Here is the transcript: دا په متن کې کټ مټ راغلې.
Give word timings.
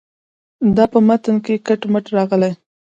دا 0.75 0.85
په 0.93 0.99
متن 1.07 1.35
کې 1.45 1.63
کټ 1.67 1.81
مټ 1.91 2.05
راغلې. 2.15 2.51